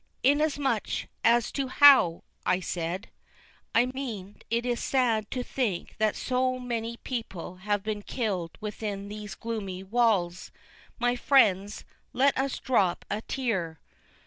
"Inasmuch 0.23 0.87
as 1.23 1.51
to 1.51 1.67
how?" 1.67 2.23
I 2.43 2.59
said. 2.59 3.11
"I 3.75 3.85
mean 3.85 4.37
it 4.49 4.65
is 4.65 4.79
sad 4.79 5.29
to 5.29 5.43
think 5.43 5.93
that 5.99 6.15
so 6.15 6.57
many 6.57 6.97
peple 6.97 7.57
have 7.57 7.83
been 7.83 8.01
killed 8.01 8.57
within 8.59 9.09
these 9.09 9.35
gloomy 9.35 9.83
walls. 9.83 10.51
My 10.97 11.15
frens, 11.15 11.85
let 12.13 12.35
us 12.35 12.57
drop 12.57 13.05
a 13.11 13.21
tear." 13.21 13.79